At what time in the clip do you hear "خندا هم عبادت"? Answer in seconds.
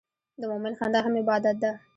0.79-1.55